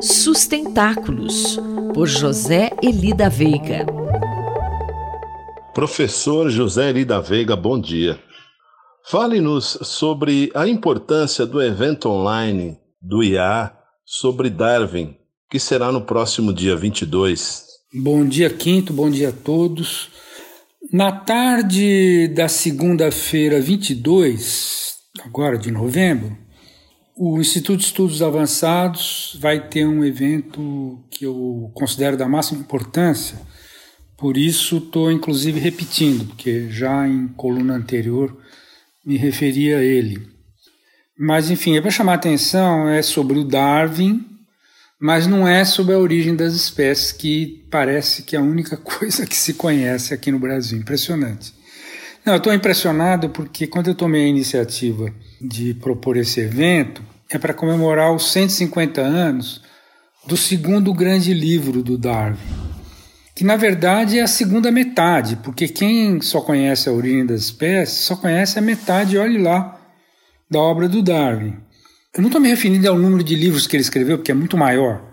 [0.00, 1.58] Sustentáculos,
[1.94, 3.86] por José Eli da Veiga.
[5.72, 8.20] Professor José Eli da Veiga, bom dia.
[9.08, 13.72] Fale-nos sobre a importância do evento online do IA
[14.04, 15.16] sobre Darwin,
[15.50, 17.64] que será no próximo dia 22.
[17.94, 20.10] Bom dia, Quinto, bom dia a todos.
[20.92, 24.94] Na tarde da segunda-feira 22,
[25.24, 26.36] agora de novembro,
[27.18, 33.38] o Instituto de Estudos Avançados vai ter um evento que eu considero da máxima importância,
[34.18, 38.36] por isso estou inclusive repetindo, porque já em coluna anterior
[39.04, 40.28] me referi a ele.
[41.18, 44.22] Mas enfim, é para chamar a atenção, é sobre o Darwin,
[45.00, 49.26] mas não é sobre a origem das espécies, que parece que é a única coisa
[49.26, 50.78] que se conhece aqui no Brasil.
[50.78, 51.54] Impressionante.
[52.26, 57.38] Não, eu estou impressionado porque quando eu tomei a iniciativa de propor esse evento, é
[57.38, 59.62] para comemorar os 150 anos
[60.26, 62.38] do segundo grande livro do Darwin,
[63.34, 68.04] que na verdade é a segunda metade, porque quem só conhece a origem das espécies
[68.04, 69.80] só conhece a metade, olhe lá,
[70.50, 71.56] da obra do Darwin.
[72.14, 74.56] Eu não estou me referindo ao número de livros que ele escreveu, porque é muito
[74.56, 75.04] maior.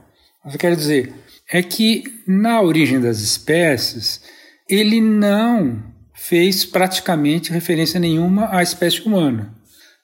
[0.43, 1.13] Mas eu quero dizer
[1.51, 4.21] é que na origem das espécies
[4.69, 9.53] ele não fez praticamente referência nenhuma à espécie humana.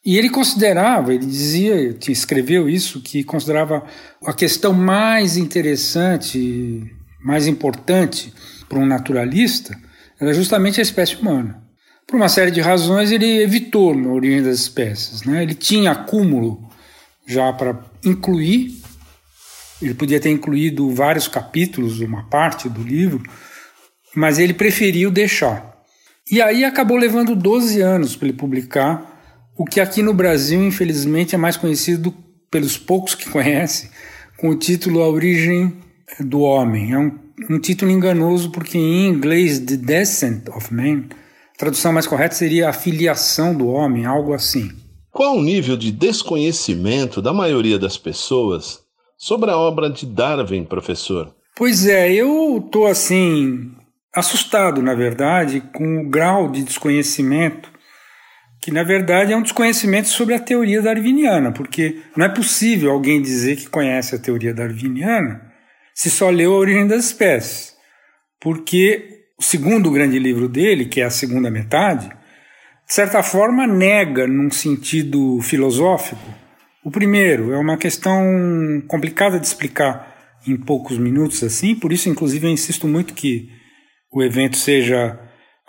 [0.06, 3.84] E ele considerava, ele dizia, escreveu isso, que considerava
[4.26, 6.84] a questão mais interessante,
[7.24, 8.34] mais importante
[8.68, 9.78] para um naturalista
[10.20, 11.64] era justamente a espécie humana.
[12.06, 15.24] Por uma série de razões, ele evitou na origem das espécies.
[15.24, 15.44] Né?
[15.44, 16.68] Ele tinha acúmulo
[17.26, 18.82] já para incluir,
[19.82, 23.24] ele podia ter incluído vários capítulos, uma parte do livro,
[24.16, 25.78] mas ele preferiu deixar.
[26.30, 29.09] E aí acabou levando 12 anos para ele publicar
[29.60, 32.16] o que aqui no Brasil, infelizmente, é mais conhecido
[32.50, 33.90] pelos poucos que conhecem,
[34.38, 35.74] com o título A Origem
[36.22, 36.94] do Homem.
[36.94, 41.10] É um, um título enganoso porque em inglês The Descent of Man,
[41.54, 44.72] a tradução mais correta seria A Filiação do Homem, algo assim.
[45.12, 48.80] Qual o nível de desconhecimento da maioria das pessoas
[49.18, 51.36] sobre a obra de Darwin, professor?
[51.58, 53.74] Pois é, eu estou assim
[54.16, 57.70] assustado, na verdade, com o grau de desconhecimento
[58.62, 63.22] que na verdade é um desconhecimento sobre a teoria darwiniana, porque não é possível alguém
[63.22, 65.50] dizer que conhece a teoria darwiniana
[65.94, 67.74] se só leu a origem das espécies.
[68.40, 74.26] Porque o segundo grande livro dele, que é a segunda metade, de certa forma nega
[74.26, 76.34] num sentido filosófico.
[76.84, 78.24] O primeiro é uma questão
[78.88, 83.50] complicada de explicar em poucos minutos assim, por isso inclusive eu insisto muito que
[84.12, 85.20] o evento seja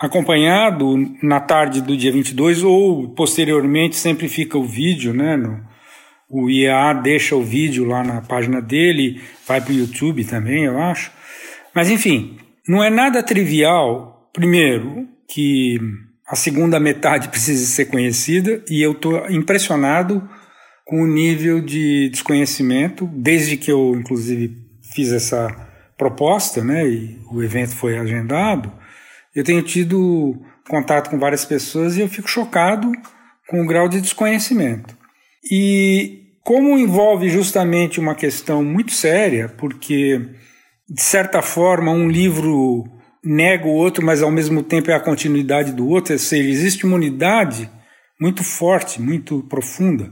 [0.01, 5.37] acompanhado na tarde do dia 22 ou posteriormente sempre fica o vídeo, né?
[5.37, 5.61] No,
[6.27, 10.79] o IEA deixa o vídeo lá na página dele, vai para o YouTube também, eu
[10.79, 11.11] acho.
[11.75, 15.77] Mas enfim, não é nada trivial, primeiro, que
[16.27, 20.27] a segunda metade precisa ser conhecida e eu estou impressionado
[20.83, 24.57] com o nível de desconhecimento, desde que eu, inclusive,
[24.93, 25.47] fiz essa
[25.95, 28.71] proposta, né, e o evento foi agendado,
[29.35, 32.91] eu tenho tido contato com várias pessoas e eu fico chocado
[33.47, 34.95] com o grau de desconhecimento.
[35.51, 40.19] E como envolve justamente uma questão muito séria, porque
[40.89, 42.83] de certa forma um livro
[43.23, 46.85] nega o outro, mas ao mesmo tempo é a continuidade do outro, ou seja, existe
[46.85, 47.69] uma unidade
[48.19, 50.11] muito forte, muito profunda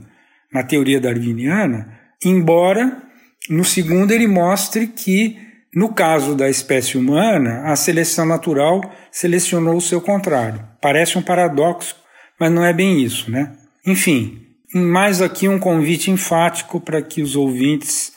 [0.52, 3.02] na teoria darwiniana, embora
[3.48, 5.36] no segundo ele mostre que
[5.74, 8.80] no caso da espécie humana, a seleção natural
[9.12, 10.66] selecionou o seu contrário.
[10.82, 11.94] Parece um paradoxo,
[12.38, 13.52] mas não é bem isso, né?
[13.86, 14.40] Enfim,
[14.74, 18.12] mais aqui um convite enfático para que os ouvintes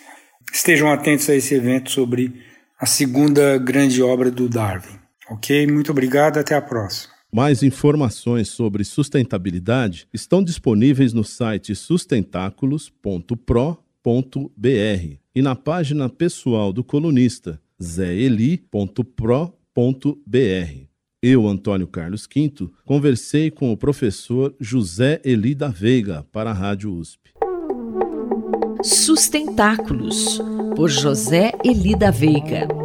[0.52, 2.34] estejam atentos a esse evento sobre
[2.80, 5.00] a segunda grande obra do Darwin.
[5.30, 5.68] Ok?
[5.68, 7.14] Muito obrigado, até a próxima.
[7.32, 11.74] Mais informações sobre sustentabilidade estão disponíveis no site
[14.04, 18.68] sustentáculos.pro.br e na página pessoal do colunista zeli.pro.br.
[21.22, 26.94] Eu, Antônio Carlos Quinto, conversei com o professor José Eli da Veiga para a Rádio
[26.94, 27.32] USP.
[28.84, 30.42] Sustentáculos,
[30.76, 32.83] por José Eli da Veiga.